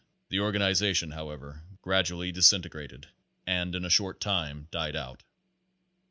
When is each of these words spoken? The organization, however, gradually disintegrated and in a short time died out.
The 0.29 0.39
organization, 0.39 1.11
however, 1.11 1.61
gradually 1.83 2.31
disintegrated 2.31 3.09
and 3.45 3.75
in 3.75 3.85
a 3.85 3.89
short 3.91 4.19
time 4.19 4.67
died 4.71 4.95
out. 4.95 5.21